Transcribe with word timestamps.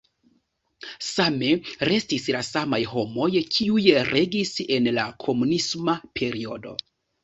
Same 1.07 1.49
restis 1.91 2.25
la 2.37 2.43
samaj 2.49 2.81
homoj, 2.95 3.31
kiuj 3.53 3.87
regis 4.11 4.57
en 4.81 4.93
la 5.01 5.09
komunisma 5.31 6.01
periodo. 6.21 6.79